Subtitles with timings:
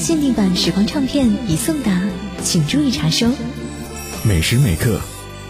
[0.00, 2.00] 限定版时光唱片已送达，
[2.42, 3.28] 请注意查收。
[4.24, 4.98] 每时每刻，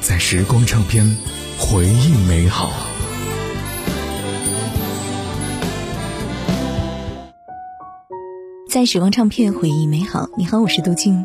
[0.00, 1.16] 在时光唱片，
[1.56, 2.72] 回忆美好。
[8.68, 10.28] 在时光唱片回忆美好。
[10.36, 11.24] 你好，我是杜静。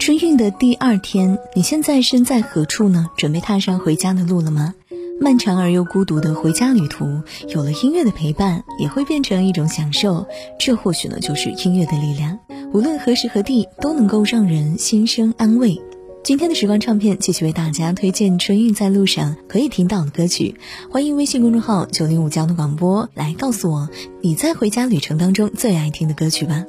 [0.00, 3.06] 春运的第二天，你现在身在何处呢？
[3.16, 4.74] 准备踏上回家的路了吗？
[5.22, 10.26] 漫长而又孤独的回家旅途，有了音乐的陪伴，也会变成一种享受。
[10.58, 12.38] 这或许呢，就是音乐的力量。
[12.72, 15.78] 无论何时何地，都能够让人心生安慰。
[16.24, 20.54] 今天的时光唱片继续为大家推荐春运在路上可以听到的歌曲。
[20.90, 23.90] 欢迎微信公众号九零五交通广播来告诉我
[24.22, 26.64] 你在回家旅程当中最爱听的歌曲吧。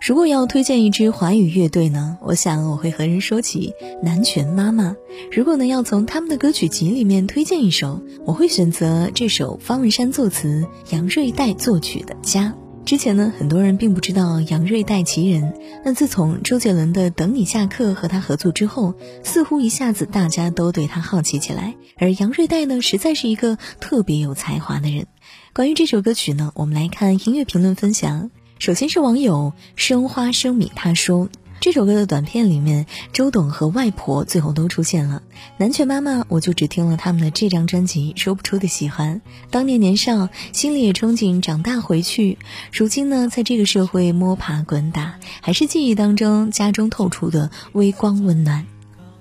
[0.00, 3.72] 如果要推荐一支华语乐队呢，我想我会和人说起
[4.02, 4.94] 南拳妈妈。
[5.32, 12.54] 如果呢要从他们的歌曲集里面推荐一首，我会选择这首方文山作词、杨瑞代作曲的《家》。
[12.84, 15.54] 之前呢，很多人并不知道杨瑞代其人。
[15.84, 18.94] 那自从周杰伦的《等你下课》和他合作之后，
[19.24, 21.74] 似乎一下子大家都对他好奇起来。
[21.96, 25.06] 而杨瑞代呢，实在是一个特别有才华的人。
[25.52, 28.30] 关于这首歌曲呢，我们来看音乐评论分享。
[28.58, 31.28] 首先是网友生花生米，他说。
[31.58, 35.22] 这首歌的短片里面，周董和外婆最后都出现了。
[35.56, 39.22] 南拳妈妈，我就只听了他们的这张专辑，说不出的喜欢。
[39.50, 42.38] 当年年少，心里也憧憬长大回去。
[42.72, 48.66] 如今呢，在这个社会摸爬滚打，还是记忆当中家中透出的微光温暖。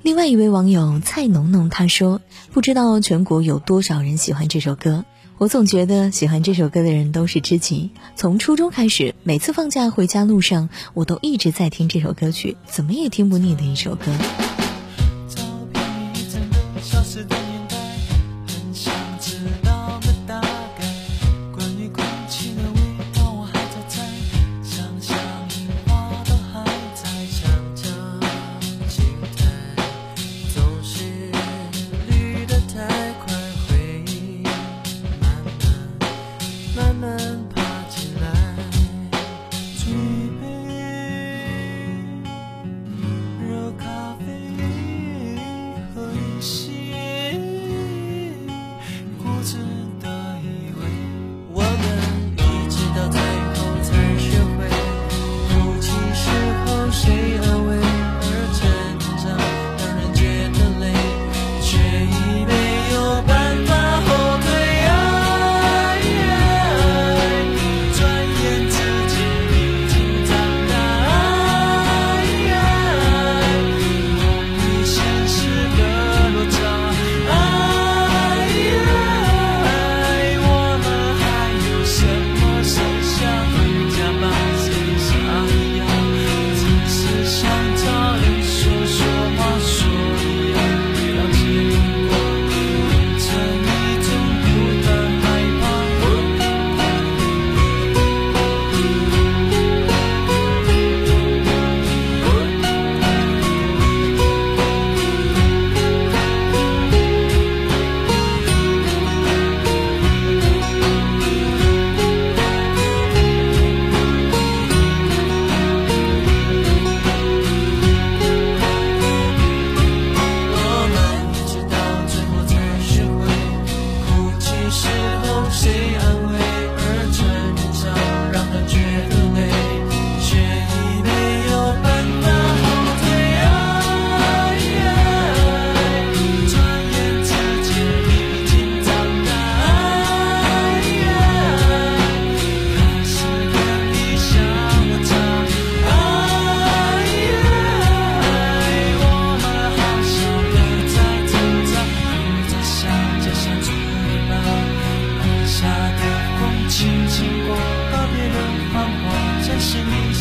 [0.02, 5.06] 另外一位网友蔡农农他说，不知道全国有多少人喜欢这首歌。
[5.38, 7.90] 我总觉得喜欢这首歌的人都是知己。
[8.16, 14.06] 从初中开始，每次放假回家路上，我都一直在听这首歌曲，怎么也听不腻的一首歌。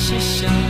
[0.07, 0.64] 是想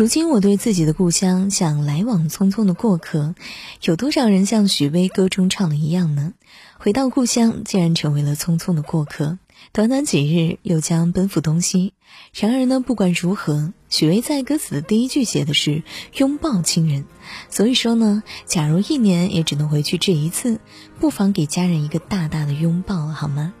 [0.00, 3.34] 如今我对自己的故乡像来往匆匆的过客，
[3.82, 6.32] 有多少人像许巍歌中唱的一样呢？
[6.78, 9.38] 回到故乡，竟然成为了匆匆的过客，
[9.72, 11.92] 短短几日又将奔赴东西。
[12.32, 15.82] 然而呢，不管如何，许巍在歌词的第一句写的是
[16.16, 17.04] 拥抱亲人，
[17.50, 20.60] 所以说呢，假如一年也只能回去这一次，
[20.98, 23.52] 不妨给家人一个大大的拥抱，好吗？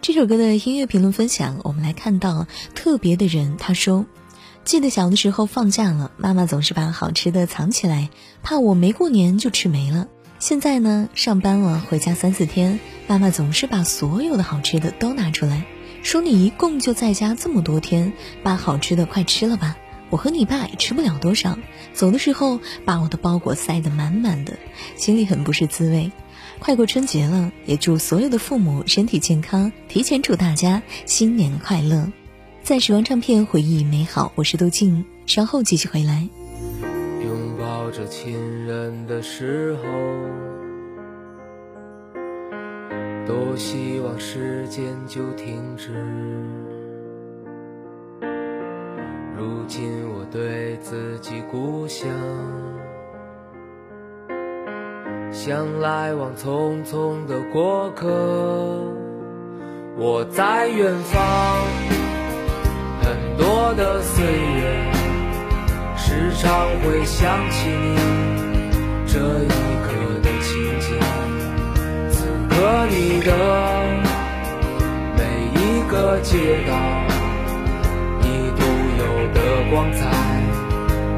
[0.00, 2.46] 这首歌的音乐评论分享，我们来看到
[2.76, 4.06] 特别的人，他说。
[4.68, 8.10] 记得小的时候放假了，妈妈总是把好吃的藏起来，
[8.42, 10.08] 怕我没过年就吃没了。
[10.40, 15.64] 现在呢，上班了回家三四天，妈妈总是把所有的好吃的都拿出来，
[16.02, 18.12] 说你一共就在家这么多天，
[18.42, 19.74] 把好吃的快吃了吧。
[20.10, 21.58] 我和你爸也吃不了多少。
[21.94, 24.58] 走的时候把我的包裹塞得满满的，
[24.96, 26.12] 心里很不是滋味。
[26.58, 32.12] 快过春节了，也祝所有的父母身体健康，提前祝大家新年快乐。
[32.68, 36.28] 在时光唱片回忆美好，我是杜静，稍后继续回来。
[37.24, 39.82] 拥抱着亲人的时候，
[43.26, 45.94] 多希望时间就停止。
[49.34, 52.06] 如今我对自己故乡，
[55.32, 58.84] 像来往匆匆的过客，
[59.96, 61.97] 我在远方。
[63.78, 64.90] 的岁月，
[65.96, 66.50] 时常
[66.82, 67.96] 会想起你
[69.06, 69.48] 这一
[69.84, 70.98] 刻的情景。
[72.10, 72.56] 此刻
[72.90, 73.30] 你的
[75.16, 75.22] 每
[75.54, 76.74] 一个街道，
[78.20, 78.60] 你独
[78.98, 79.02] 有
[79.32, 79.38] 的
[79.70, 80.00] 光彩，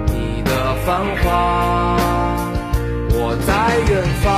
[0.08, 0.50] 你的
[0.84, 1.96] 繁华。
[3.14, 3.48] 我在
[3.88, 4.28] 远方，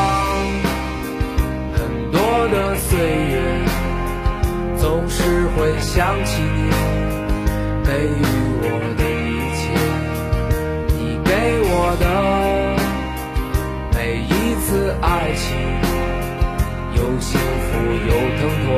[1.75, 1.81] 很
[2.13, 2.17] 多
[2.53, 3.35] 的岁月，
[4.79, 5.19] 总是
[5.57, 6.92] 会想起你。
[8.03, 8.11] 给予
[8.63, 8.67] 我
[8.99, 9.63] 的一切，
[10.89, 11.31] 你给
[11.71, 12.05] 我的
[13.95, 14.67] 每一次
[15.01, 15.07] 爱
[15.37, 15.47] 情，
[16.97, 17.71] 有幸福
[18.09, 18.71] 有疼痛，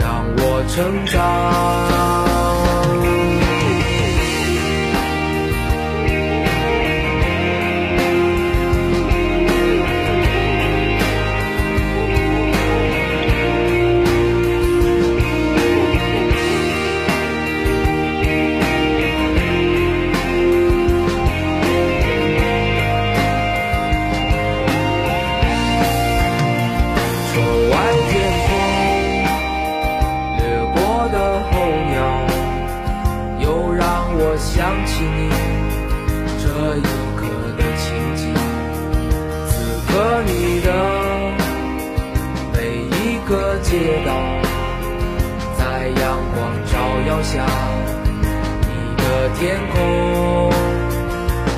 [0.00, 0.02] 让
[0.36, 2.31] 我成长。
[43.72, 44.12] 街道，
[45.56, 46.02] 在阳
[46.34, 46.76] 光照
[47.08, 47.42] 耀下，
[48.60, 49.02] 你的
[49.38, 49.80] 天空。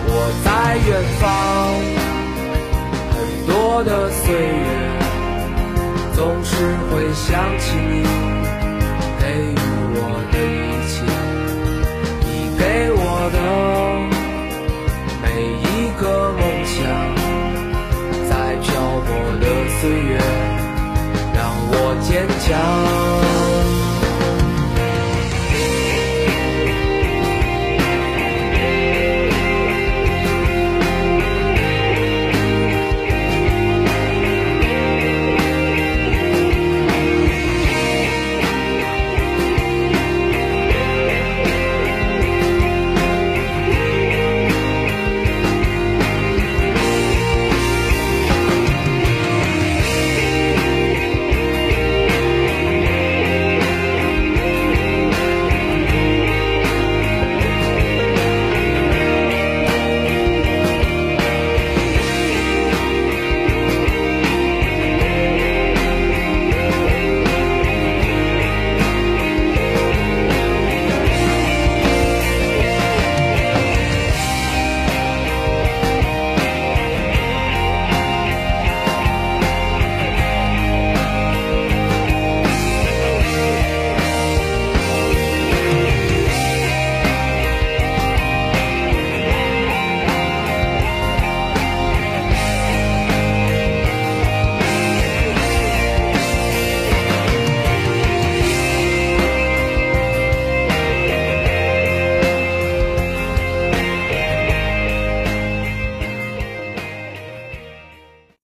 [0.06, 0.10] 我
[0.44, 0.46] 在
[0.86, 1.26] 远方，
[3.10, 3.16] 很
[3.48, 4.64] 多的岁月，
[6.14, 6.54] 总是
[6.88, 8.04] 会想起你